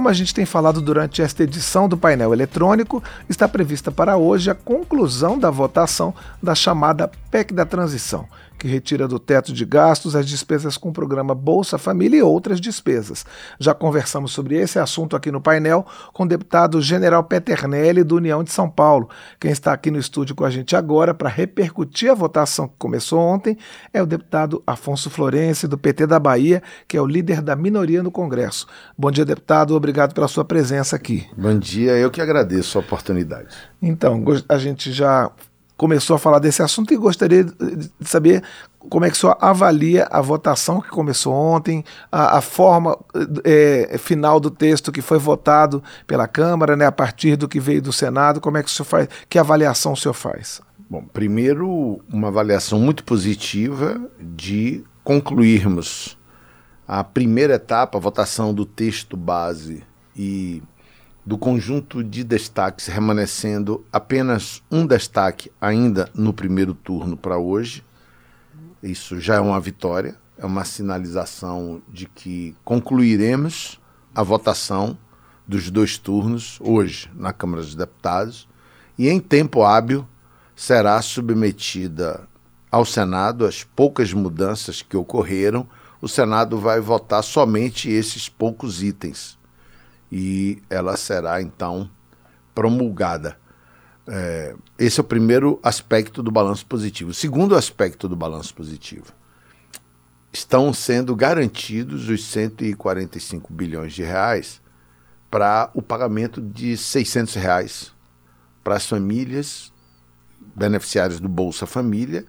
Como 0.00 0.08
a 0.08 0.14
gente 0.14 0.32
tem 0.32 0.46
falado 0.46 0.80
durante 0.80 1.20
esta 1.20 1.42
edição 1.42 1.86
do 1.86 1.94
painel 1.94 2.32
eletrônico, 2.32 3.04
está 3.28 3.46
prevista 3.46 3.92
para 3.92 4.16
hoje 4.16 4.50
a 4.50 4.54
conclusão 4.54 5.38
da 5.38 5.50
votação 5.50 6.14
da 6.42 6.54
chamada 6.54 7.10
PEC 7.30 7.52
da 7.52 7.66
Transição 7.66 8.26
que 8.60 8.68
retira 8.68 9.08
do 9.08 9.18
teto 9.18 9.54
de 9.54 9.64
gastos 9.64 10.14
as 10.14 10.26
despesas 10.26 10.76
com 10.76 10.90
o 10.90 10.92
programa 10.92 11.34
Bolsa 11.34 11.78
Família 11.78 12.18
e 12.18 12.22
outras 12.22 12.60
despesas. 12.60 13.24
Já 13.58 13.72
conversamos 13.72 14.32
sobre 14.32 14.56
esse 14.56 14.78
assunto 14.78 15.16
aqui 15.16 15.32
no 15.32 15.40
painel 15.40 15.86
com 16.12 16.24
o 16.24 16.28
deputado 16.28 16.78
General 16.82 17.24
Peternelli, 17.24 18.04
do 18.04 18.16
União 18.16 18.44
de 18.44 18.52
São 18.52 18.68
Paulo. 18.68 19.08
Quem 19.40 19.50
está 19.50 19.72
aqui 19.72 19.90
no 19.90 19.98
estúdio 19.98 20.34
com 20.34 20.44
a 20.44 20.50
gente 20.50 20.76
agora 20.76 21.14
para 21.14 21.30
repercutir 21.30 22.10
a 22.10 22.14
votação 22.14 22.68
que 22.68 22.74
começou 22.78 23.18
ontem 23.18 23.56
é 23.94 24.02
o 24.02 24.06
deputado 24.06 24.62
Afonso 24.66 25.08
Florense, 25.08 25.66
do 25.66 25.78
PT 25.78 26.06
da 26.06 26.20
Bahia, 26.20 26.62
que 26.86 26.98
é 26.98 27.00
o 27.00 27.06
líder 27.06 27.40
da 27.40 27.56
minoria 27.56 28.02
no 28.02 28.10
Congresso. 28.10 28.66
Bom 28.96 29.10
dia, 29.10 29.24
deputado. 29.24 29.74
Obrigado 29.74 30.12
pela 30.12 30.28
sua 30.28 30.44
presença 30.44 30.94
aqui. 30.94 31.26
Bom 31.34 31.58
dia, 31.58 31.92
eu 31.92 32.10
que 32.10 32.20
agradeço 32.20 32.76
a 32.76 32.82
oportunidade. 32.82 33.56
Então, 33.80 34.22
a 34.46 34.58
gente 34.58 34.92
já 34.92 35.32
começou 35.80 36.14
a 36.14 36.18
falar 36.18 36.40
desse 36.40 36.62
assunto 36.62 36.92
e 36.92 36.96
gostaria 36.98 37.42
de 37.42 37.90
saber 38.02 38.42
como 38.78 39.06
é 39.06 39.10
que 39.10 39.16
o 39.16 39.18
senhor 39.18 39.34
avalia 39.40 40.06
a 40.10 40.20
votação 40.20 40.78
que 40.78 40.90
começou 40.90 41.32
ontem, 41.32 41.82
a, 42.12 42.36
a 42.36 42.42
forma 42.42 42.98
é, 43.42 43.96
final 43.96 44.38
do 44.38 44.50
texto 44.50 44.92
que 44.92 45.00
foi 45.00 45.18
votado 45.18 45.82
pela 46.06 46.28
Câmara, 46.28 46.76
né, 46.76 46.84
a 46.84 46.92
partir 46.92 47.34
do 47.34 47.48
que 47.48 47.58
veio 47.58 47.80
do 47.80 47.94
Senado, 47.94 48.42
como 48.42 48.58
é 48.58 48.62
que 48.62 48.68
o 48.68 48.70
senhor 48.70 48.84
faz, 48.84 49.08
que 49.26 49.38
avaliação 49.38 49.94
o 49.94 49.96
senhor 49.96 50.12
faz? 50.12 50.60
Bom, 50.90 51.02
primeiro, 51.02 52.02
uma 52.12 52.28
avaliação 52.28 52.78
muito 52.78 53.02
positiva 53.02 53.98
de 54.20 54.84
concluirmos 55.02 56.18
a 56.86 57.02
primeira 57.02 57.54
etapa, 57.54 57.96
a 57.96 58.00
votação 58.02 58.52
do 58.52 58.66
texto 58.66 59.16
base 59.16 59.82
e 60.14 60.62
do 61.24 61.36
conjunto 61.36 62.02
de 62.02 62.24
destaques, 62.24 62.86
remanescendo 62.86 63.84
apenas 63.92 64.62
um 64.70 64.86
destaque 64.86 65.50
ainda 65.60 66.08
no 66.14 66.32
primeiro 66.32 66.74
turno 66.74 67.16
para 67.16 67.38
hoje. 67.38 67.84
Isso 68.82 69.20
já 69.20 69.36
é 69.36 69.40
uma 69.40 69.60
vitória, 69.60 70.16
é 70.38 70.46
uma 70.46 70.64
sinalização 70.64 71.82
de 71.88 72.06
que 72.06 72.56
concluiremos 72.64 73.78
a 74.14 74.22
votação 74.22 74.96
dos 75.46 75.70
dois 75.70 75.98
turnos 75.98 76.58
hoje 76.60 77.10
na 77.14 77.32
Câmara 77.32 77.62
dos 77.62 77.74
Deputados 77.74 78.48
e 78.98 79.08
em 79.08 79.20
tempo 79.20 79.62
hábil 79.62 80.06
será 80.56 81.00
submetida 81.02 82.28
ao 82.70 82.84
Senado 82.84 83.44
as 83.44 83.62
poucas 83.64 84.12
mudanças 84.12 84.80
que 84.80 84.96
ocorreram. 84.96 85.68
O 86.00 86.08
Senado 86.08 86.58
vai 86.58 86.80
votar 86.80 87.22
somente 87.22 87.90
esses 87.90 88.28
poucos 88.28 88.82
itens 88.82 89.39
e 90.10 90.62
ela 90.68 90.96
será 90.96 91.40
então 91.40 91.90
promulgada. 92.54 93.38
É, 94.06 94.54
esse 94.78 94.98
é 94.98 95.02
o 95.02 95.04
primeiro 95.04 95.60
aspecto 95.62 96.22
do 96.22 96.30
balanço 96.30 96.66
positivo. 96.66 97.10
O 97.10 97.14
segundo 97.14 97.54
aspecto 97.54 98.08
do 98.08 98.16
balanço 98.16 98.54
positivo. 98.54 99.06
Estão 100.32 100.72
sendo 100.72 101.14
garantidos 101.14 102.08
os 102.08 102.24
145 102.26 103.52
bilhões 103.52 103.92
de 103.92 104.02
reais 104.02 104.60
para 105.30 105.70
o 105.74 105.82
pagamento 105.82 106.40
de 106.40 106.76
600 106.76 107.34
reais 107.34 107.92
para 108.62 108.76
as 108.76 108.86
famílias 108.86 109.72
beneficiárias 110.54 111.20
do 111.20 111.28
Bolsa 111.28 111.66
Família. 111.66 112.24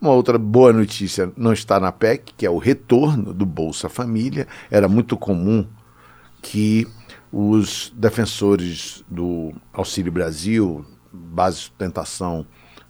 Uma 0.00 0.12
outra 0.12 0.38
boa 0.38 0.72
notícia 0.72 1.32
não 1.36 1.52
está 1.52 1.80
na 1.80 1.90
PEC, 1.90 2.34
que 2.36 2.46
é 2.46 2.50
o 2.50 2.58
retorno 2.58 3.32
do 3.32 3.46
Bolsa 3.46 3.88
Família. 3.88 4.46
Era 4.70 4.88
muito 4.88 5.16
comum 5.16 5.66
que 6.42 6.86
os 7.38 7.92
defensores 7.94 9.04
do 9.06 9.52
Auxílio 9.70 10.10
Brasil, 10.10 10.86
base 11.12 11.56
de 11.56 11.62
sustentação 11.64 12.46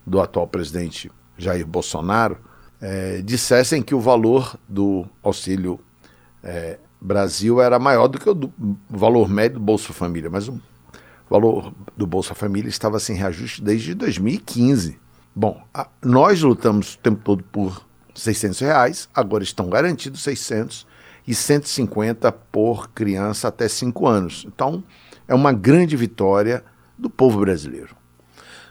do 0.06 0.20
atual 0.20 0.47
presidente 0.47 1.11
Jair 1.36 1.66
Bolsonaro, 1.66 2.38
é, 2.81 3.21
dissessem 3.22 3.82
que 3.82 3.93
o 3.93 3.98
valor 3.98 4.56
do 4.69 5.04
Auxílio 5.21 5.81
é, 6.44 6.78
Brasil 7.00 7.60
era 7.60 7.76
maior 7.81 8.06
do 8.06 8.21
que 8.21 8.31
o, 8.31 8.34
o 8.34 8.76
valor 8.88 9.28
médio 9.28 9.59
do 9.59 9.65
Bolsa 9.65 9.93
Família, 9.93 10.31
mas 10.31 10.47
o 10.47 10.60
valor 11.28 11.75
do 11.97 12.06
Bolsa 12.06 12.32
Família 12.32 12.69
estava 12.69 13.00
sem 13.00 13.16
reajuste 13.16 13.60
desde 13.60 13.94
2015. 13.94 14.97
Bom, 15.34 15.60
a, 15.75 15.88
nós 16.00 16.41
lutamos 16.41 16.94
o 16.94 16.98
tempo 16.98 17.21
todo 17.25 17.42
por 17.42 17.84
600 18.15 18.60
reais, 18.60 19.09
agora 19.12 19.42
estão 19.42 19.69
garantidos 19.69 20.22
600 20.22 20.87
e 21.26 21.34
150 21.34 22.31
por 22.31 22.88
criança 22.91 23.48
até 23.48 23.69
5 23.69 24.06
anos. 24.06 24.47
Então, 24.47 24.82
é 25.26 25.34
uma 25.34 25.53
grande 25.53 25.97
vitória 25.97 26.64
do 26.97 27.10
povo 27.10 27.41
brasileiro. 27.41 27.97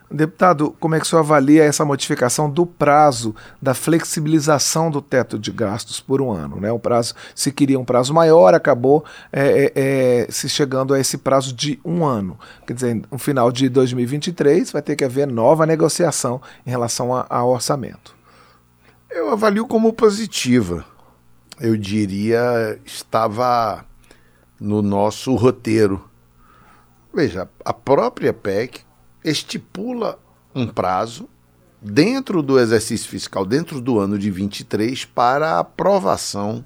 Deputado, 0.09 0.75
como 0.79 0.93
é 0.93 0.99
que 0.99 1.05
o 1.05 1.09
senhor 1.09 1.21
avalia 1.21 1.63
essa 1.63 1.83
modificação 1.83 2.49
do 2.49 2.65
prazo 2.65 3.35
da 3.59 3.73
flexibilização 3.73 4.91
do 4.91 5.01
teto 5.01 5.37
de 5.37 5.51
gastos 5.51 5.99
por 5.99 6.21
um 6.21 6.31
ano? 6.31 6.61
Né? 6.61 6.71
O 6.71 6.77
prazo, 6.77 7.15
se 7.33 7.51
queria 7.51 7.79
um 7.79 7.83
prazo 7.83 8.13
maior, 8.13 8.53
acabou 8.53 9.03
é, 9.33 9.71
é, 9.75 10.25
é 10.25 10.31
se 10.31 10.47
chegando 10.47 10.93
a 10.93 10.99
esse 10.99 11.17
prazo 11.17 11.53
de 11.53 11.79
um 11.83 12.05
ano. 12.05 12.37
Quer 12.67 12.73
dizer, 12.73 13.01
no 13.11 13.17
final 13.17 13.51
de 13.51 13.67
2023 13.67 14.71
vai 14.71 14.81
ter 14.81 14.95
que 14.95 15.03
haver 15.03 15.27
nova 15.27 15.65
negociação 15.65 16.39
em 16.65 16.69
relação 16.69 17.09
ao 17.27 17.49
orçamento. 17.49 18.15
Eu 19.09 19.31
avalio 19.31 19.65
como 19.65 19.91
positiva 19.91 20.85
eu 21.59 21.77
diria, 21.77 22.79
estava 22.85 23.85
no 24.59 24.81
nosso 24.81 25.35
roteiro. 25.35 26.09
Veja, 27.13 27.49
a 27.63 27.73
própria 27.73 28.33
PEC 28.33 28.81
estipula 29.23 30.19
um 30.53 30.67
prazo 30.67 31.29
dentro 31.81 32.41
do 32.41 32.59
exercício 32.59 33.09
fiscal, 33.09 33.45
dentro 33.45 33.79
do 33.79 33.99
ano 33.99 34.17
de 34.17 34.31
23, 34.31 35.05
para 35.05 35.53
a 35.53 35.59
aprovação 35.59 36.63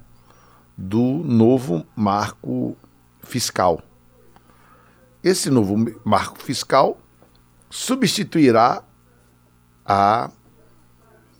do 0.77 1.01
novo 1.01 1.85
marco 1.95 2.75
fiscal. 3.21 3.81
Esse 5.23 5.49
novo 5.49 5.75
marco 6.05 6.39
fiscal 6.39 6.97
substituirá 7.69 8.81
a, 9.85 10.31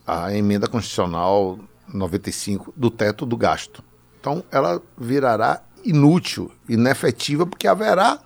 a 0.06 0.36
emenda 0.36 0.68
constitucional 0.68 1.58
95 1.94 2.74
do 2.76 2.90
teto 2.90 3.26
do 3.26 3.38
gasto. 3.38 3.84
Então, 4.20 4.44
ela 4.52 4.82
virará 4.98 5.62
inútil, 5.84 6.52
inefetiva, 6.68 7.46
porque 7.46 7.68
haverá 7.68 8.20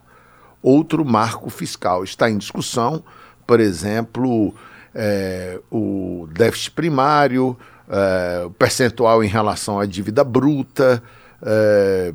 outro 0.62 1.06
marco 1.06 1.50
fiscal. 1.50 2.04
Está 2.04 2.30
em 2.30 2.38
discussão, 2.38 3.04
por 3.46 3.60
exemplo, 3.60 4.54
é, 4.96 5.60
o 5.70 6.28
déficit 6.32 6.72
primário, 6.72 7.58
é, 7.88 8.46
o 8.46 8.52
percentual 8.52 9.24
em 9.24 9.28
relação 9.28 9.80
à 9.80 9.86
dívida 9.86 10.24
bruta, 10.24 11.04
é, 11.42 12.14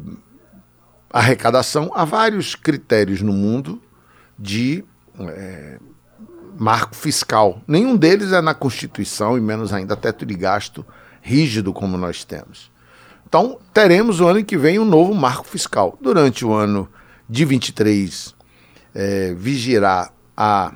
arrecadação. 1.13 1.91
Há 1.95 2.05
vários 2.05 2.55
critérios 2.55 3.21
no 3.23 3.33
mundo 3.33 3.81
de 4.39 4.85
marco 6.57 6.95
fiscal. 6.95 7.61
Nenhum 7.67 7.97
deles 7.97 8.33
é 8.33 8.41
na 8.41 8.55
Constituição, 8.55 9.37
e 9.37 9.41
menos 9.41 9.73
ainda 9.73 9.97
teto 9.97 10.25
de 10.25 10.35
gasto 10.35 10.87
rígido 11.21 11.73
como 11.73 11.97
nós 11.97 12.25
temos. 12.25 12.71
Então, 13.27 13.59
teremos 13.75 14.21
o 14.21 14.27
ano 14.27 14.45
que 14.45 14.57
vem 14.57 14.79
um 14.79 14.85
novo 14.85 15.15
marco 15.15 15.47
fiscal. 15.47 15.99
Durante 16.01 16.45
o 16.45 16.53
ano 16.55 16.89
de 17.29 17.45
23, 17.45 18.35
é, 18.95 19.35
vigirá 19.35 20.11
a, 20.37 20.73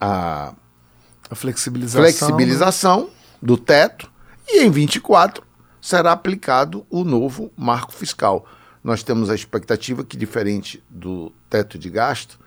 a, 0.00 0.54
a 1.30 1.34
flexibilização, 1.34 2.02
flexibilização 2.02 3.04
né? 3.04 3.10
do 3.40 3.56
teto 3.56 4.10
e 4.48 4.64
em 4.64 4.70
24 4.70 5.44
será 5.80 6.12
aplicado 6.12 6.84
o 6.90 7.04
novo 7.04 7.52
marco 7.56 7.92
fiscal. 7.92 8.46
Nós 8.82 9.02
temos 9.02 9.30
a 9.30 9.34
expectativa 9.34 10.04
que, 10.04 10.16
diferente 10.16 10.82
do 10.88 11.32
teto 11.48 11.78
de 11.78 11.88
gasto, 11.88 12.38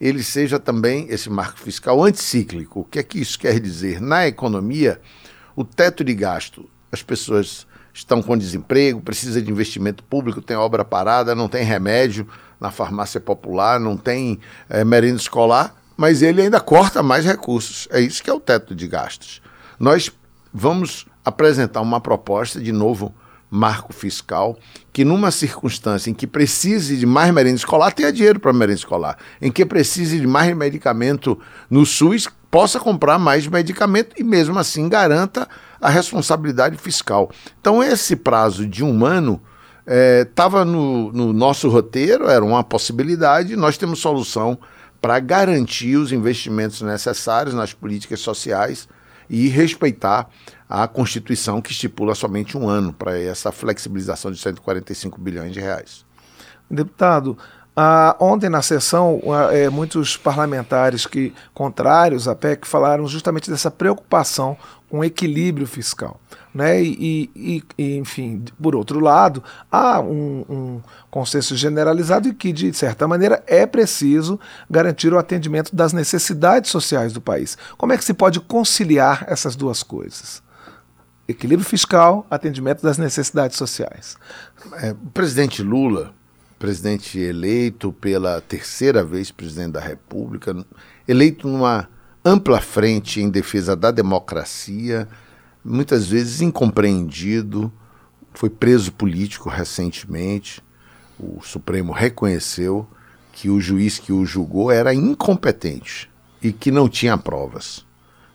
ele 0.00 0.22
seja 0.22 0.58
também 0.58 1.06
esse 1.10 1.28
marco 1.28 1.58
fiscal 1.58 2.02
anticíclico. 2.02 2.80
O 2.80 2.84
que 2.84 2.98
é 2.98 3.02
que 3.02 3.20
isso 3.20 3.38
quer 3.38 3.60
dizer? 3.60 4.00
Na 4.00 4.26
economia, 4.26 5.00
o 5.60 5.64
teto 5.64 6.02
de 6.02 6.14
gasto, 6.14 6.66
as 6.90 7.02
pessoas 7.02 7.66
estão 7.92 8.22
com 8.22 8.34
desemprego, 8.34 9.02
precisa 9.02 9.42
de 9.42 9.50
investimento 9.50 10.02
público, 10.02 10.40
tem 10.40 10.56
obra 10.56 10.86
parada, 10.86 11.34
não 11.34 11.50
tem 11.50 11.62
remédio 11.62 12.26
na 12.58 12.70
farmácia 12.70 13.20
popular, 13.20 13.78
não 13.78 13.94
tem 13.94 14.40
é, 14.70 14.82
merenda 14.84 15.18
escolar, 15.18 15.74
mas 15.98 16.22
ele 16.22 16.40
ainda 16.40 16.60
corta 16.60 17.02
mais 17.02 17.26
recursos. 17.26 17.86
É 17.90 18.00
isso 18.00 18.22
que 18.22 18.30
é 18.30 18.32
o 18.32 18.40
teto 18.40 18.74
de 18.74 18.88
gastos. 18.88 19.42
Nós 19.78 20.10
vamos 20.50 21.04
apresentar 21.22 21.82
uma 21.82 22.00
proposta 22.00 22.58
de 22.58 22.72
novo 22.72 23.14
marco 23.50 23.92
fiscal 23.92 24.58
que 24.94 25.04
numa 25.04 25.30
circunstância 25.30 26.08
em 26.08 26.14
que 26.14 26.26
precise 26.26 26.96
de 26.96 27.04
mais 27.04 27.34
merenda 27.34 27.56
escolar, 27.56 27.92
tenha 27.92 28.10
dinheiro 28.10 28.40
para 28.40 28.50
merenda 28.50 28.78
escolar. 28.78 29.18
Em 29.42 29.52
que 29.52 29.66
precise 29.66 30.18
de 30.18 30.26
mais 30.26 30.56
medicamento 30.56 31.38
no 31.68 31.84
SUS, 31.84 32.30
possa 32.50 32.80
comprar 32.80 33.18
mais 33.18 33.46
medicamento 33.46 34.14
e 34.18 34.24
mesmo 34.24 34.58
assim 34.58 34.88
garanta 34.88 35.48
a 35.80 35.88
responsabilidade 35.88 36.76
fiscal. 36.76 37.30
Então 37.60 37.82
esse 37.82 38.16
prazo 38.16 38.66
de 38.66 38.84
um 38.84 39.04
ano 39.04 39.40
estava 40.22 40.62
é, 40.62 40.64
no, 40.64 41.12
no 41.12 41.32
nosso 41.32 41.68
roteiro, 41.68 42.28
era 42.28 42.44
uma 42.44 42.64
possibilidade, 42.64 43.56
nós 43.56 43.78
temos 43.78 44.00
solução 44.00 44.58
para 45.00 45.18
garantir 45.18 45.96
os 45.96 46.12
investimentos 46.12 46.82
necessários 46.82 47.54
nas 47.54 47.72
políticas 47.72 48.20
sociais 48.20 48.88
e 49.28 49.48
respeitar 49.48 50.28
a 50.68 50.86
Constituição 50.86 51.62
que 51.62 51.72
estipula 51.72 52.14
somente 52.14 52.58
um 52.58 52.68
ano 52.68 52.92
para 52.92 53.18
essa 53.18 53.50
flexibilização 53.50 54.30
de 54.30 54.38
145 54.38 55.20
bilhões 55.20 55.52
de 55.52 55.60
reais. 55.60 56.04
Deputado, 56.70 57.36
ah, 57.82 58.14
ontem 58.20 58.50
na 58.50 58.60
sessão, 58.60 59.22
é, 59.50 59.70
muitos 59.70 60.14
parlamentares 60.14 61.06
que 61.06 61.32
contrários 61.54 62.28
à 62.28 62.34
PEC 62.34 62.66
falaram 62.66 63.06
justamente 63.06 63.50
dessa 63.50 63.70
preocupação 63.70 64.54
com 64.90 65.02
equilíbrio 65.02 65.66
fiscal. 65.66 66.20
Né? 66.54 66.82
E, 66.82 67.30
e, 67.34 67.64
e, 67.78 67.96
enfim, 67.96 68.44
por 68.62 68.76
outro 68.76 69.00
lado, 69.00 69.42
há 69.72 69.98
um, 69.98 70.44
um 70.46 70.80
consenso 71.10 71.56
generalizado 71.56 72.28
de 72.28 72.34
que, 72.34 72.52
de 72.52 72.70
certa 72.74 73.08
maneira, 73.08 73.42
é 73.46 73.64
preciso 73.64 74.38
garantir 74.68 75.14
o 75.14 75.18
atendimento 75.18 75.74
das 75.74 75.94
necessidades 75.94 76.70
sociais 76.70 77.14
do 77.14 77.20
país. 77.20 77.56
Como 77.78 77.94
é 77.94 77.96
que 77.96 78.04
se 78.04 78.12
pode 78.12 78.40
conciliar 78.40 79.24
essas 79.26 79.56
duas 79.56 79.82
coisas? 79.82 80.42
Equilíbrio 81.26 81.66
fiscal, 81.66 82.26
atendimento 82.30 82.82
das 82.82 82.98
necessidades 82.98 83.56
sociais. 83.56 84.18
É, 84.82 84.90
o 84.90 85.10
presidente 85.14 85.62
Lula, 85.62 86.12
presidente 86.60 87.18
eleito 87.18 87.90
pela 87.90 88.38
terceira 88.42 89.02
vez 89.02 89.32
presidente 89.32 89.72
da 89.72 89.80
República, 89.80 90.54
eleito 91.08 91.48
numa 91.48 91.88
ampla 92.22 92.60
frente 92.60 93.18
em 93.18 93.30
defesa 93.30 93.74
da 93.74 93.90
democracia, 93.90 95.08
muitas 95.64 96.06
vezes 96.06 96.42
incompreendido, 96.42 97.72
foi 98.34 98.50
preso 98.50 98.92
político 98.92 99.48
recentemente. 99.48 100.62
O 101.18 101.40
Supremo 101.42 101.92
reconheceu 101.92 102.86
que 103.32 103.48
o 103.48 103.58
juiz 103.58 103.98
que 103.98 104.12
o 104.12 104.26
julgou 104.26 104.70
era 104.70 104.92
incompetente 104.92 106.10
e 106.42 106.52
que 106.52 106.70
não 106.70 106.90
tinha 106.90 107.16
provas. 107.16 107.86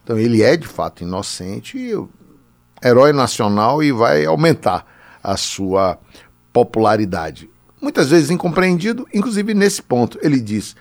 Então 0.03 0.17
ele 0.17 0.41
é 0.41 0.57
de 0.57 0.67
fato 0.67 1.03
inocente 1.03 1.77
e 1.77 1.93
herói 2.83 3.13
nacional 3.13 3.83
e 3.83 3.91
vai 3.91 4.25
aumentar 4.25 4.83
a 5.21 5.37
sua 5.37 5.99
popularidade. 6.51 7.53
Muitas 7.85 8.09
vezes 8.09 8.31
incompreendido, 8.31 9.07
inclusive 9.13 9.53
nesse 9.53 9.79
ponto. 9.79 10.17
Ele 10.19 10.39
diz: 10.39 10.75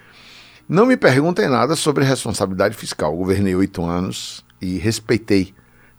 Não 0.67 0.87
me 0.87 0.97
perguntem 0.97 1.51
nada 1.51 1.77
sobre 1.77 2.03
responsabilidade 2.03 2.75
fiscal. 2.75 3.15
Governei 3.15 3.55
oito 3.55 3.85
anos 3.85 4.43
e 4.59 4.79
respeitei. 4.79 5.53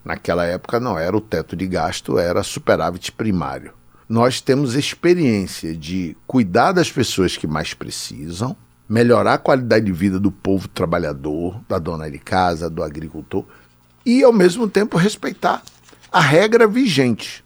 Naquela 0.04 0.46
época 0.46 0.80
não 0.80 0.98
era 0.98 1.16
o 1.16 1.22
teto 1.22 1.56
de 1.56 1.68
gasto, 1.68 2.18
era 2.18 2.42
superávit 2.42 3.12
primário. 3.12 3.72
Nós 4.10 4.42
temos 4.42 4.74
experiência 4.74 5.75
de 5.75 6.18
cuidar 6.25 6.72
das 6.72 6.92
pessoas 6.92 7.38
que 7.38 7.46
mais 7.46 7.75
precisam, 7.75 8.58
melhorar 8.90 9.36
a 9.36 9.38
qualidade 9.38 9.86
de 9.86 9.92
vida 9.92 10.19
do 10.19 10.31
povo 10.31 10.68
trabalhador, 10.68 11.62
da 11.69 11.78
dona 11.78 12.10
de 12.10 12.18
casa, 12.18 12.68
do 12.68 12.81
agricultor, 12.81 13.46
e 14.04 14.24
ao 14.24 14.34
mesmo 14.34 14.68
tempo 14.68 14.98
respeitar 14.98 15.62
a 16.12 16.19
regra 16.19 16.66
vigente. 16.68 17.44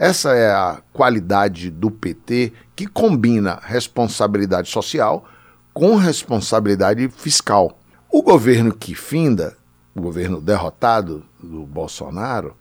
Essa 0.00 0.34
é 0.34 0.50
a 0.50 0.80
qualidade 0.94 1.70
do 1.70 1.90
PT 1.90 2.54
que 2.74 2.86
combina 2.86 3.60
responsabilidade 3.62 4.70
social 4.70 5.28
com 5.74 5.94
responsabilidade 5.94 7.06
fiscal. 7.10 7.78
O 8.10 8.22
governo 8.22 8.72
que 8.74 8.94
finda, 8.94 9.58
o 9.94 10.00
governo 10.00 10.40
derrotado 10.40 11.22
do 11.38 11.66
Bolsonaro, 11.66 12.56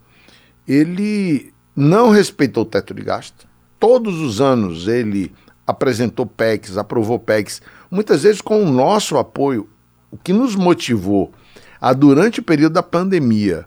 ele 0.68 1.54
não 1.74 2.10
respeitou 2.10 2.64
o 2.64 2.66
teto 2.66 2.94
de 2.94 3.04
gasto. 3.04 3.48
Todos 3.80 4.20
os 4.20 4.42
anos 4.42 4.90
ele 4.90 5.34
apresentou 5.66 6.26
PECs, 6.26 6.78
aprovou 6.78 7.18
PECs, 7.18 7.62
muitas 7.90 8.24
vezes 8.24 8.42
com 8.42 8.62
o 8.62 8.70
nosso 8.70 9.18
apoio, 9.18 9.70
o 10.12 10.18
que 10.18 10.34
nos 10.34 10.58
motivou 10.58 11.32
a, 11.80 11.94
durante 11.94 12.42
o 12.42 12.44
período 12.44 12.74
da 12.74 12.84
pandemia, 12.84 13.66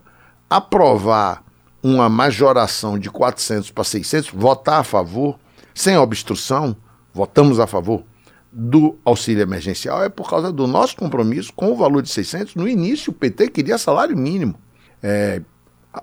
aprovar 0.50 1.42
uma 1.82 2.08
majoração 2.08 2.98
de 2.98 3.10
400 3.10 3.70
para 3.70 3.84
600, 3.84 4.30
votar 4.30 4.80
a 4.80 4.84
favor, 4.84 5.38
sem 5.74 5.96
obstrução, 5.96 6.76
votamos 7.12 7.58
a 7.58 7.66
favor 7.66 8.04
do 8.52 8.98
auxílio 9.04 9.42
emergencial, 9.42 10.04
é 10.04 10.08
por 10.10 10.28
causa 10.28 10.52
do 10.52 10.66
nosso 10.66 10.94
compromisso 10.96 11.52
com 11.54 11.72
o 11.72 11.76
valor 11.76 12.02
de 12.02 12.10
600. 12.10 12.54
No 12.54 12.68
início, 12.68 13.10
o 13.10 13.14
PT 13.14 13.48
queria 13.48 13.78
salário 13.78 14.16
mínimo. 14.16 14.54
É, 15.02 15.40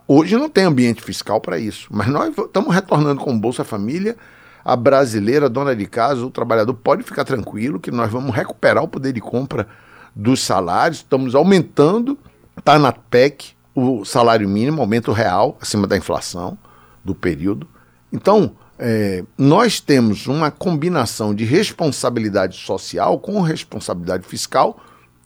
hoje 0.08 0.36
não 0.36 0.50
tem 0.50 0.66
ambiente 0.66 1.02
fiscal 1.02 1.40
para 1.40 1.60
isso, 1.60 1.88
mas 1.92 2.08
nós 2.08 2.36
estamos 2.36 2.74
retornando 2.74 3.22
com 3.22 3.38
Bolsa 3.40 3.64
Família. 3.64 4.18
A 4.66 4.76
brasileira, 4.76 5.46
a 5.46 5.50
dona 5.50 5.76
de 5.76 5.86
casa, 5.86 6.26
o 6.26 6.30
trabalhador 6.30 6.74
pode 6.74 7.04
ficar 7.04 7.24
tranquilo 7.24 7.80
que 7.80 7.92
nós 7.92 8.12
vamos 8.12 8.36
recuperar 8.36 8.84
o 8.84 8.88
poder 8.88 9.14
de 9.14 9.22
compra 9.22 9.68
dos 10.16 10.42
salários, 10.42 10.98
estamos 10.98 11.34
aumentando, 11.34 12.18
está 12.58 12.78
na 12.78 12.92
PEC, 12.92 13.54
o 13.80 14.06
salário 14.06 14.48
mínimo, 14.48 14.82
aumento 14.82 15.12
real, 15.12 15.58
acima 15.62 15.88
da 15.88 15.98
inflação 15.98 16.58
do 17.04 17.16
período. 17.16 17.68
Então, 18.12 18.56
é, 18.78 19.24
nós 19.38 19.80
temos 19.80 20.28
uma 20.28 20.50
combinação 20.50 21.34
de 21.36 21.44
responsabilidade 21.46 22.58
social 22.58 23.20
com 23.20 23.42
responsabilidade 23.42 24.26
fiscal 24.26 24.80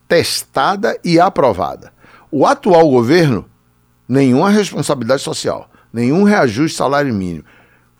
testada 0.07 0.99
e 1.03 1.19
aprovada. 1.19 1.93
O 2.31 2.45
atual 2.45 2.89
governo, 2.89 3.45
nenhuma 4.07 4.49
responsabilidade 4.49 5.21
social, 5.21 5.69
nenhum 5.91 6.23
reajuste 6.23 6.77
salário 6.77 7.13
mínimo, 7.13 7.45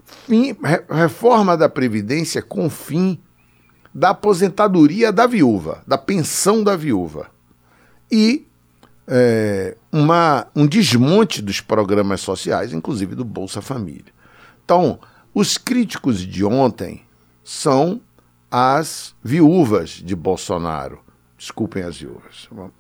fim, 0.03 0.55
re, 0.63 0.83
reforma 0.89 1.55
da 1.55 1.69
Previdência 1.69 2.41
com 2.41 2.69
fim 2.69 3.19
da 3.93 4.09
aposentadoria 4.09 5.11
da 5.11 5.27
viúva, 5.27 5.83
da 5.85 5.97
pensão 5.97 6.63
da 6.63 6.75
viúva. 6.75 7.27
E 8.11 8.47
é, 9.07 9.75
uma, 9.91 10.47
um 10.55 10.65
desmonte 10.65 11.41
dos 11.41 11.61
programas 11.61 12.21
sociais, 12.21 12.73
inclusive 12.73 13.15
do 13.15 13.25
Bolsa 13.25 13.61
Família. 13.61 14.13
Então, 14.63 14.99
os 15.33 15.57
críticos 15.57 16.19
de 16.19 16.45
ontem 16.45 17.03
são 17.43 18.01
as 18.49 19.15
viúvas 19.23 19.89
de 19.89 20.15
Bolsonaro. 20.15 20.99
Desculpem 21.37 21.83
as 21.83 21.97
viúvas. 21.97 22.47
Uma, 22.51 22.71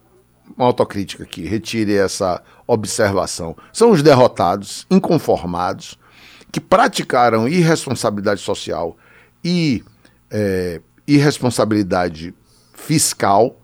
uma 0.55 0.65
autocrítica 0.67 1.23
aqui, 1.23 1.45
retire 1.45 1.95
essa 1.95 2.41
observação. 2.67 3.55
São 3.73 3.91
os 3.91 4.01
derrotados, 4.01 4.85
inconformados, 4.89 5.97
que 6.51 6.59
praticaram 6.59 7.47
irresponsabilidade 7.47 8.39
social 8.39 8.95
e 9.43 9.83
é, 10.29 10.79
irresponsabilidade 11.07 12.33
fiscal 12.73 13.59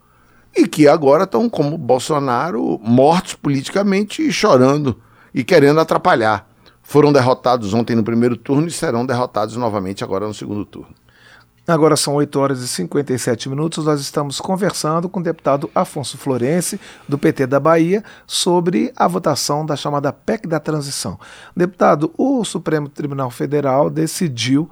e 0.55 0.67
que 0.67 0.87
agora 0.87 1.23
estão, 1.23 1.49
como 1.49 1.77
Bolsonaro, 1.77 2.79
mortos 2.83 3.33
politicamente 3.33 4.21
e 4.21 4.31
chorando 4.31 4.99
e 5.33 5.43
querendo 5.43 5.79
atrapalhar. 5.79 6.47
Foram 6.81 7.13
derrotados 7.13 7.73
ontem 7.73 7.95
no 7.95 8.03
primeiro 8.03 8.35
turno 8.35 8.67
e 8.67 8.71
serão 8.71 9.05
derrotados 9.05 9.55
novamente 9.55 10.03
agora 10.03 10.27
no 10.27 10.33
segundo 10.33 10.65
turno. 10.65 10.95
Agora 11.67 11.95
são 11.95 12.15
8 12.15 12.39
horas 12.39 12.61
e 12.61 12.67
57 12.67 13.47
minutos. 13.47 13.85
Nós 13.85 14.01
estamos 14.01 14.41
conversando 14.41 15.07
com 15.07 15.19
o 15.19 15.23
deputado 15.23 15.69
Afonso 15.75 16.17
Florense, 16.17 16.79
do 17.07 17.15
PT 17.15 17.45
da 17.45 17.59
Bahia, 17.59 18.03
sobre 18.25 18.91
a 18.95 19.07
votação 19.07 19.63
da 19.63 19.75
chamada 19.75 20.11
PEC 20.11 20.47
da 20.47 20.59
transição. 20.59 21.19
Deputado, 21.55 22.11
o 22.17 22.43
Supremo 22.43 22.89
Tribunal 22.89 23.29
Federal 23.29 23.87
decidiu 23.87 24.67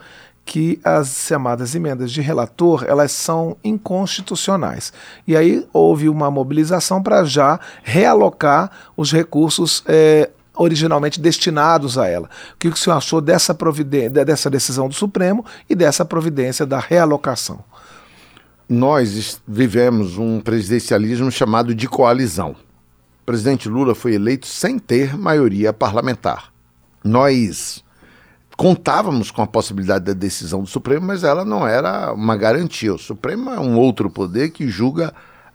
que 0.48 0.80
as 0.82 1.26
chamadas 1.28 1.76
emendas 1.76 2.10
de 2.10 2.22
relator 2.22 2.86
elas 2.88 3.12
são 3.12 3.58
inconstitucionais. 3.62 4.94
E 5.28 5.36
aí 5.36 5.68
houve 5.74 6.08
uma 6.08 6.32
mobilização 6.32 7.04
para 7.04 7.26
já 7.26 7.60
realocar 7.84 8.72
os 8.96 9.12
recursos 9.12 9.84
é, 9.86 10.30
originalmente 10.56 11.20
destinados 11.20 11.98
a 11.98 12.08
ela. 12.08 12.30
O 12.54 12.58
que 12.58 12.70
o 12.70 12.76
senhor 12.78 12.96
achou 12.96 13.20
dessa, 13.20 13.56
dessa 14.26 14.50
decisão 14.50 14.88
do 14.88 14.96
Supremo 14.96 15.46
e 15.70 15.76
dessa 15.76 16.06
providência 16.06 16.66
da 16.66 16.80
realocação? 16.80 17.60
Nós 18.70 19.42
vivemos 19.46 20.18
um 20.18 20.40
presidencialismo 20.40 21.30
chamado 21.30 21.76
de 21.76 21.90
coalizão. 21.90 22.52
O 23.22 23.26
presidente 23.26 23.68
Lula 23.68 23.94
foi 23.94 24.14
eleito 24.14 24.48
sem 24.48 24.80
ter 24.80 25.18
maioria 25.18 25.74
parlamentar. 25.74 26.54
Nós 27.04 27.84
contávamos 28.58 29.30
com 29.30 29.44
a 29.44 29.48
possibilidade 29.48 30.06
da 30.06 30.14
decisão 30.14 30.64
do 30.64 30.68
Supremo, 30.68 31.06
mas 31.06 31.24
ela 31.24 31.46
não 31.46 31.66
era 31.68 32.12
uma 32.12 32.36
garantia. 32.36 32.96
O 32.96 32.98
Supremo 32.98 33.52
é 33.52 33.60
um 33.60 33.78
outro 33.78 34.10
poder 34.10 34.50
que 34.50 34.68
julga 34.68 35.14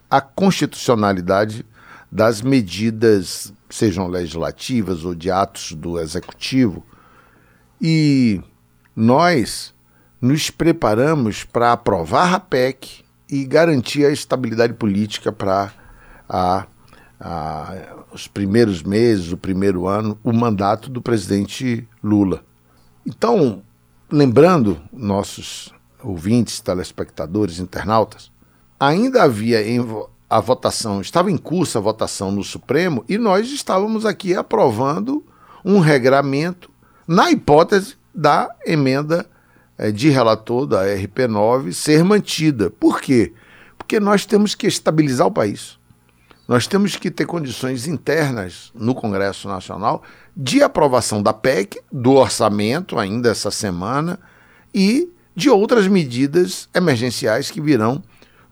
a 0.08 0.20
constitucionalidade 0.20 1.66
das 2.10 2.40
medidas, 2.40 3.52
sejam 3.68 4.06
legislativas 4.06 5.04
ou 5.04 5.16
de 5.16 5.32
atos 5.32 5.72
do 5.72 5.98
executivo. 5.98 6.84
E 7.80 8.40
nós 8.94 9.74
nos 10.20 10.48
preparamos 10.48 11.42
para 11.42 11.72
aprovar 11.72 12.32
a 12.32 12.38
PEC 12.38 13.02
e 13.28 13.44
garantir 13.44 14.04
a 14.04 14.12
estabilidade 14.12 14.74
política 14.74 15.32
para 15.32 15.72
a, 16.28 16.66
a, 17.18 17.74
os 18.12 18.28
primeiros 18.28 18.84
meses, 18.84 19.32
o 19.32 19.36
primeiro 19.36 19.88
ano, 19.88 20.16
o 20.22 20.32
mandato 20.32 20.88
do 20.88 21.02
presidente 21.02 21.88
Lula. 22.04 22.44
Então, 23.06 23.62
lembrando 24.10 24.80
nossos 24.92 25.72
ouvintes, 26.02 26.60
telespectadores, 26.60 27.58
internautas, 27.58 28.30
ainda 28.78 29.22
havia 29.22 29.66
em 29.66 29.80
a 30.28 30.40
votação, 30.40 31.02
estava 31.02 31.30
em 31.30 31.36
curso 31.36 31.76
a 31.76 31.80
votação 31.80 32.32
no 32.32 32.42
Supremo 32.42 33.04
e 33.06 33.18
nós 33.18 33.50
estávamos 33.50 34.06
aqui 34.06 34.34
aprovando 34.34 35.22
um 35.62 35.78
regramento 35.78 36.70
na 37.06 37.30
hipótese 37.30 37.96
da 38.14 38.48
emenda 38.64 39.26
eh, 39.76 39.92
de 39.92 40.08
relator 40.08 40.66
da 40.66 40.86
RP9 40.86 41.72
ser 41.72 42.02
mantida. 42.02 42.70
Por 42.70 43.02
quê? 43.02 43.34
Porque 43.76 44.00
nós 44.00 44.24
temos 44.24 44.54
que 44.54 44.66
estabilizar 44.66 45.26
o 45.26 45.32
país. 45.32 45.78
Nós 46.52 46.66
temos 46.66 46.96
que 46.96 47.10
ter 47.10 47.24
condições 47.24 47.86
internas 47.86 48.70
no 48.74 48.94
Congresso 48.94 49.48
Nacional 49.48 50.02
de 50.36 50.62
aprovação 50.62 51.22
da 51.22 51.32
PEC, 51.32 51.80
do 51.90 52.12
orçamento 52.12 52.98
ainda 52.98 53.30
essa 53.30 53.50
semana 53.50 54.20
e 54.74 55.10
de 55.34 55.48
outras 55.48 55.88
medidas 55.88 56.68
emergenciais 56.74 57.50
que 57.50 57.58
virão 57.58 58.02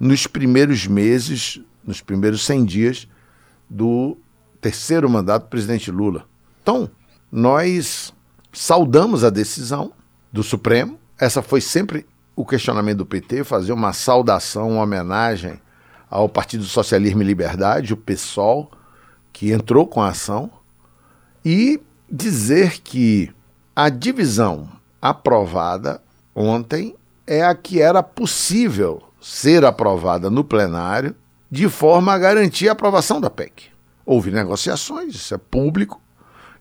nos 0.01 0.27
primeiros 0.27 0.87
meses, 0.87 1.61
nos 1.85 2.01
primeiros 2.01 2.43
100 2.47 2.65
dias 2.65 3.09
do 3.69 4.17
terceiro 4.63 5.07
mandato 5.11 5.43
do 5.43 5.51
presidente 5.51 5.91
Lula. 5.91 6.25
Então, 6.63 6.91
nós 7.31 8.15
saudamos 8.51 9.25
a 9.25 9.29
decisão 9.29 9.93
do 10.33 10.43
Supremo. 10.43 10.99
Essa 11.19 11.43
foi 11.43 11.61
sempre 11.61 12.07
o 12.35 12.47
questionamento 12.47 12.97
do 12.97 13.05
PT, 13.05 13.45
fazer 13.45 13.75
uma 13.75 13.93
saudação, 13.93 14.71
uma 14.71 14.85
homenagem 14.85 15.61
ao 16.11 16.29
Partido 16.29 16.65
Socialismo 16.65 17.23
e 17.23 17.25
Liberdade, 17.25 17.93
o 17.93 17.97
PSOL, 17.97 18.71
que 19.33 19.53
entrou 19.53 19.87
com 19.87 20.03
a 20.03 20.09
ação, 20.09 20.51
e 21.45 21.81
dizer 22.11 22.81
que 22.81 23.33
a 23.75 23.89
divisão 23.89 24.69
aprovada 25.01 26.03
ontem 26.35 26.95
é 27.27 27.45
a 27.45 27.55
que 27.55 27.81
era 27.81 28.03
possível 28.03 29.03
ser 29.21 29.65
aprovada 29.65 30.29
no 30.29 30.43
plenário 30.43 31.15
de 31.51 31.69
forma 31.69 32.13
a 32.13 32.19
garantir 32.19 32.69
a 32.69 32.73
aprovação 32.73 33.21
da 33.21 33.31
PEC. 33.31 33.65
Houve 34.05 34.31
negociações, 34.31 35.15
isso 35.15 35.35
é 35.35 35.39
público, 35.39 36.01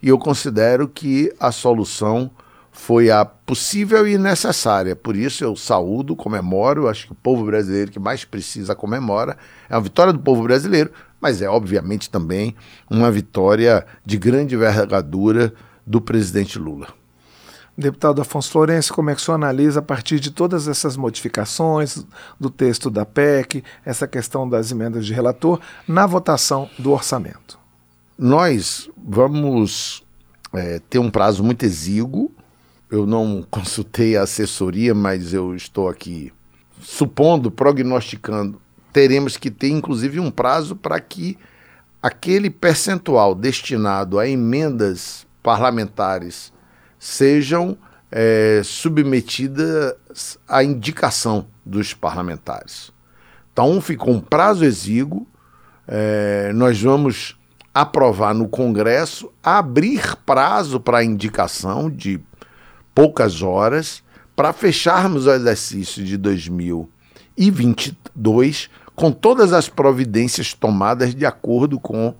e 0.01 0.10
eu 0.10 0.18
considero 0.18 0.88
que 0.88 1.34
a 1.39 1.51
solução 1.51 2.29
foi 2.71 3.09
a 3.09 3.25
possível 3.25 4.07
e 4.07 4.17
necessária. 4.17 4.95
Por 4.95 5.15
isso 5.15 5.43
eu 5.43 5.55
saúdo, 5.55 6.15
comemoro, 6.15 6.88
acho 6.88 7.07
que 7.07 7.11
o 7.11 7.15
povo 7.15 7.45
brasileiro 7.45 7.91
que 7.91 7.99
mais 7.99 8.23
precisa 8.23 8.75
comemora. 8.75 9.38
É 9.69 9.75
uma 9.75 9.81
vitória 9.81 10.13
do 10.13 10.19
povo 10.19 10.43
brasileiro, 10.43 10.91
mas 11.19 11.41
é 11.41 11.49
obviamente 11.49 12.09
também 12.09 12.55
uma 12.89 13.11
vitória 13.11 13.85
de 14.05 14.17
grande 14.17 14.55
envergadura 14.55 15.53
do 15.85 15.99
presidente 15.99 16.57
Lula. 16.59 16.88
Deputado 17.79 18.21
Afonso 18.21 18.51
Florencio, 18.51 18.93
como 18.93 19.09
é 19.09 19.15
que 19.15 19.21
o 19.21 19.23
senhor 19.23 19.35
analisa 19.35 19.79
a 19.79 19.81
partir 19.81 20.19
de 20.19 20.31
todas 20.31 20.67
essas 20.67 20.97
modificações 20.97 22.05
do 22.38 22.49
texto 22.49 22.89
da 22.89 23.05
PEC, 23.05 23.63
essa 23.85 24.05
questão 24.05 24.47
das 24.47 24.69
emendas 24.69 25.05
de 25.05 25.13
relator, 25.13 25.61
na 25.88 26.05
votação 26.05 26.69
do 26.77 26.91
orçamento? 26.91 27.57
Nós 28.17 28.89
vamos 28.97 30.03
é, 30.53 30.81
ter 30.89 30.99
um 30.99 31.09
prazo 31.09 31.41
muito 31.41 31.63
exíguo. 31.63 32.29
Eu 32.91 33.05
não 33.05 33.46
consultei 33.51 34.17
a 34.17 34.24
assessoria, 34.24 34.96
mas 34.96 35.31
eu 35.31 35.55
estou 35.55 35.88
aqui 35.88 36.34
supondo, 36.81 37.51
prognosticando, 37.51 38.60
teremos 38.91 39.38
que 39.38 39.51
ter 39.51 39.69
inclusive 39.69 40.19
um 40.19 40.31
prazo 40.31 40.75
para 40.75 41.00
que 41.00 41.38
aquele 42.01 42.50
percentual 42.50 43.36
destinado 43.36 44.17
a 44.17 44.27
emendas 44.27 45.27
parlamentares 45.43 46.51
sejam 46.98 47.77
é, 48.12 48.62
submetidas 48.63 50.39
à 50.48 50.63
indicação 50.63 51.46
dos 51.63 51.93
parlamentares. 51.93 52.91
Então 53.53 53.79
ficou 53.81 54.13
um 54.13 54.22
prazo 54.22 54.65
exíguo. 54.65 55.27
É, 55.88 56.51
nós 56.53 56.81
vamos 56.81 57.38
aprovar 57.74 58.34
no 58.34 58.48
Congresso, 58.48 59.31
abrir 59.43 60.15
prazo 60.25 60.79
para 60.79 61.03
indicação 61.03 61.89
de 61.89 62.19
poucas 63.00 63.41
horas 63.41 64.03
para 64.36 64.51
fecharmos 64.51 65.25
o 65.25 65.32
exercício 65.32 66.03
de 66.03 66.18
2022 66.18 68.70
com 68.94 69.10
todas 69.10 69.53
as 69.53 69.70
providências 69.70 70.53
tomadas 70.53 71.15
de 71.15 71.25
acordo 71.25 71.79
com 71.79 72.10
uh, 72.10 72.15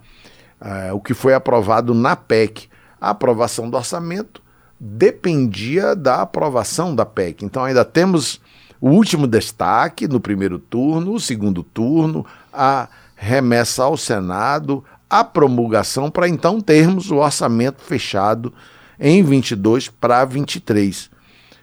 o 0.94 1.02
que 1.02 1.14
foi 1.14 1.34
aprovado 1.34 1.94
na 1.94 2.16
PEC. 2.16 2.70
A 3.02 3.10
aprovação 3.10 3.70
do 3.70 3.76
orçamento 3.76 4.42
dependia 4.80 5.98
da 5.98 6.22
aprovação 6.22 6.96
da 6.96 7.06
PEC. 7.06 7.44
Então 7.44 7.66
ainda 7.66 7.84
temos 7.84 8.40
o 8.80 8.92
último 8.92 9.28
destaque 9.28 10.08
no 10.08 10.22
primeiro 10.22 10.60
turno, 10.60 11.16
o 11.16 11.20
segundo 11.20 11.62
turno, 11.62 12.26
a 12.54 12.88
remessa 13.18 13.84
ao 13.84 13.98
Senado, 13.98 14.82
a 15.10 15.26
promulgação 15.26 16.10
para 16.10 16.30
então 16.30 16.62
termos 16.62 17.12
o 17.12 17.18
orçamento 17.18 17.82
fechado 17.82 18.54
em 19.00 19.24
22 19.24 19.88
para 19.88 20.26
23. 20.26 21.10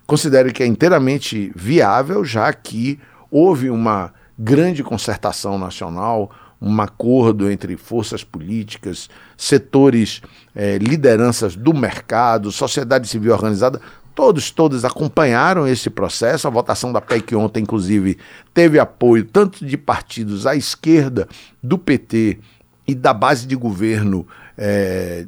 Considero 0.07 0.53
que 0.53 0.63
é 0.63 0.67
inteiramente 0.67 1.53
viável, 1.55 2.25
já 2.25 2.53
que 2.53 2.99
houve 3.31 3.69
uma 3.71 4.13
grande 4.39 4.83
concertação 4.83 5.59
nacional, 5.59 6.31
um 6.61 6.81
acordo 6.81 7.51
entre 7.51 7.77
forças 7.77 8.25
políticas, 8.25 9.11
setores, 9.37 10.23
eh, 10.55 10.79
lideranças 10.79 11.55
do 11.55 11.75
mercado, 11.75 12.51
sociedade 12.51 13.09
civil 13.09 13.33
organizada, 13.33 13.81
todos, 14.15 14.51
todos 14.51 14.85
acompanharam 14.85 15.67
esse 15.69 15.91
processo. 15.91 16.47
A 16.47 16.51
votação 16.51 16.93
da 16.93 17.01
PEC 17.01 17.35
ontem, 17.35 17.63
inclusive, 17.63 18.17
teve 18.55 18.79
apoio 18.79 19.25
tanto 19.25 19.65
de 19.67 19.77
partidos 19.77 20.47
à 20.47 20.57
esquerda 20.57 21.29
do 21.63 21.77
PT 21.77 22.39
e 22.89 22.95
da 22.95 23.13
base 23.13 23.47
de 23.47 23.55
governo 23.55 24.27
é, 24.57 25.27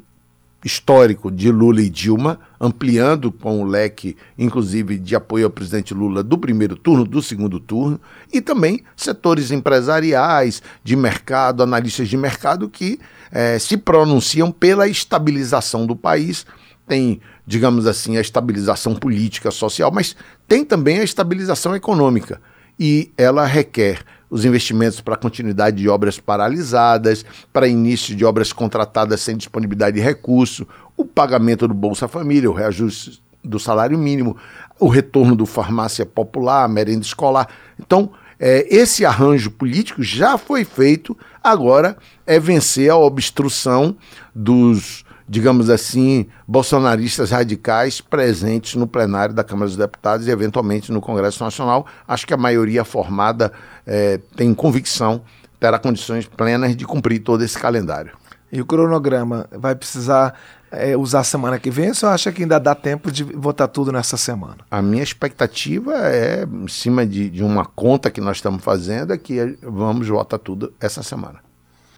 histórico 0.65 1.31
de 1.31 1.51
Lula 1.51 1.81
e 1.81 1.89
Dilma, 1.89 2.39
ampliando 2.61 3.31
com 3.31 3.63
o 3.63 3.65
leque, 3.65 4.17
inclusive, 4.37 4.99
de 4.99 5.15
apoio 5.15 5.47
ao 5.47 5.51
presidente 5.51 5.95
Lula 5.95 6.23
do 6.23 6.37
primeiro 6.37 6.77
turno, 6.77 7.05
do 7.05 7.23
segundo 7.23 7.61
turno, 7.61 8.01
e 8.33 8.41
também 8.41 8.83
setores 8.97 9.51
empresariais, 9.51 10.61
de 10.83 10.97
mercado, 10.97 11.63
analistas 11.63 12.09
de 12.09 12.17
mercado 12.17 12.69
que 12.69 12.99
é, 13.31 13.59
se 13.59 13.77
pronunciam 13.77 14.51
pela 14.51 14.89
estabilização 14.89 15.87
do 15.87 15.95
país. 15.95 16.45
Tem, 16.87 17.21
digamos 17.47 17.87
assim, 17.87 18.17
a 18.17 18.21
estabilização 18.21 18.95
política, 18.95 19.51
social, 19.51 19.93
mas 19.93 20.17
tem 20.49 20.65
também 20.65 20.99
a 20.99 21.05
estabilização 21.05 21.77
econômica. 21.77 22.41
E 22.81 23.13
ela 23.17 23.45
requer 23.45 24.01
os 24.31 24.45
investimentos 24.45 25.01
para 25.01 25.17
continuidade 25.17 25.77
de 25.79 25.89
obras 25.89 26.19
paralisadas, 26.19 27.25
para 27.53 27.69
início 27.69 28.15
de 28.15 28.25
obras 28.25 28.53
contratadas 28.53 29.21
sem 29.21 29.37
disponibilidade 29.37 29.97
de 29.97 30.03
recurso, 30.03 30.67
o 30.97 31.05
pagamento 31.05 31.67
do 31.67 31.75
Bolsa 31.75 32.09
Família, 32.09 32.51
o 32.51 32.55
reajuste 32.55 33.23
do 33.43 33.59
salário 33.59 33.99
mínimo, 33.99 34.37
o 34.79 34.89
retorno 34.89 35.35
do 35.35 35.47
farmácia 35.47 36.05
popular, 36.05 36.69
merenda 36.69 37.03
escolar. 37.03 37.49
Então, 37.79 38.11
é, 38.39 38.67
esse 38.69 39.05
arranjo 39.05 39.51
político 39.51 40.03
já 40.03 40.39
foi 40.39 40.65
feito, 40.65 41.17
agora 41.43 41.97
é 42.27 42.39
vencer 42.39 42.91
a 42.91 42.97
obstrução 42.97 43.97
dos 44.35 45.05
digamos 45.29 45.69
assim, 45.69 46.27
bolsonaristas 46.47 47.31
radicais 47.31 48.01
presentes 48.01 48.75
no 48.75 48.87
plenário 48.87 49.35
da 49.35 49.45
Câmara 49.45 49.67
dos 49.67 49.77
Deputados 49.77 50.27
e, 50.27 50.31
eventualmente, 50.31 50.91
no 50.91 51.01
Congresso 51.01 51.45
Nacional. 51.45 51.87
Acho 52.07 52.27
que 52.27 52.33
a 52.33 52.37
maioria 52.37 52.85
formada 52.85 53.53
é, 53.87 54.19
tem 54.35 54.55
convicção, 54.55 55.23
terá 55.61 55.79
condições 55.79 56.27
plenas 56.27 56.75
de 56.75 56.87
cumprir 56.87 57.21
todo 57.21 57.45
esse 57.45 57.59
calendário. 57.59 58.13
E 58.51 58.61
o 58.63 58.65
cronograma 58.65 59.47
vai 59.53 59.75
precisar 59.75 60.35
é, 60.71 60.97
usar 60.97 61.23
semana 61.25 61.59
que 61.59 61.71
vem 61.71 61.89
ou 61.89 61.95
você 61.95 62.07
acha 62.07 62.33
que 62.33 62.43
ainda 62.43 62.59
dá 62.59 62.75
tempo 62.75 63.11
de 63.11 63.23
votar 63.23 63.69
tudo 63.69 63.93
nessa 63.93 64.17
semana? 64.17 64.59
A 64.71 64.81
minha 64.81 65.03
expectativa 65.03 65.95
é, 65.95 66.45
em 66.45 66.69
cima 66.69 67.07
de, 67.07 67.29
de 67.29 67.45
uma 67.45 67.67
conta 67.67 68.11
que 68.11 68.21
nós 68.21 68.39
estamos 68.39 68.63
fazendo, 68.63 69.13
é 69.13 69.19
que 69.19 69.59
vamos 69.63 70.09
votar 70.09 70.39
tudo 70.39 70.73
essa 70.81 71.03
semana. 71.03 71.41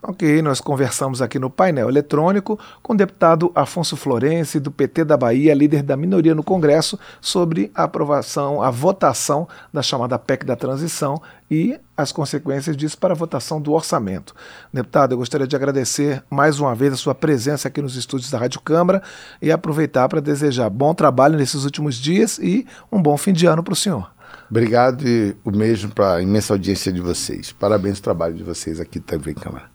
Ok, 0.03 0.41
nós 0.41 0.63
conversamos 0.63 1.21
aqui 1.21 1.39
no 1.39 1.51
painel 1.51 1.91
eletrônico 1.91 2.59
com 2.83 2.95
o 2.95 2.97
deputado 2.97 3.53
Afonso 3.55 3.99
Florense, 3.99 4.59
do 4.59 4.71
PT 4.71 5.05
da 5.05 5.15
Bahia, 5.15 5.53
líder 5.53 5.83
da 5.83 5.95
minoria 5.95 6.35
no 6.35 6.43
Congresso, 6.43 6.99
sobre 7.21 7.71
a 7.75 7.85
aprovação, 7.85 8.63
a 8.63 8.71
votação 8.71 9.47
da 9.71 9.83
chamada 9.83 10.19
PEC 10.19 10.47
da 10.47 10.57
transição 10.57 11.21
e 11.51 11.79
as 11.95 12.13
consequências 12.13 12.79
disso 12.79 12.97
para 12.97 13.13
a 13.13 13.17
votação 13.17 13.61
do 13.61 13.75
orçamento. 13.75 14.35
Deputado, 14.73 15.13
eu 15.13 15.19
gostaria 15.19 15.47
de 15.47 15.55
agradecer 15.55 16.25
mais 16.31 16.59
uma 16.59 16.75
vez 16.75 16.95
a 16.95 16.97
sua 16.97 17.15
presença 17.15 17.69
aqui 17.69 17.83
nos 17.83 17.95
estúdios 17.95 18.31
da 18.31 18.39
Rádio 18.39 18.63
Câmara 18.63 19.03
e 19.43 19.53
aproveitar 19.53 20.09
para 20.09 20.21
desejar 20.21 20.71
bom 20.71 20.95
trabalho 20.95 21.37
nesses 21.37 21.65
últimos 21.65 21.97
dias 21.97 22.39
e 22.39 22.67
um 22.91 23.03
bom 23.03 23.19
fim 23.19 23.35
de 23.35 23.45
ano 23.45 23.63
para 23.63 23.75
o 23.75 23.77
senhor. 23.77 24.11
Obrigado 24.51 25.07
e 25.07 25.37
o 25.45 25.51
mesmo 25.51 25.91
para 25.95 26.15
a 26.15 26.23
imensa 26.23 26.55
audiência 26.55 26.91
de 26.91 27.03
vocês. 27.03 27.53
Parabéns 27.53 28.01
pelo 28.01 28.05
trabalho 28.05 28.35
de 28.35 28.43
vocês 28.43 28.81
aqui 28.81 28.99
também, 28.99 29.35
Câmara. 29.35 29.71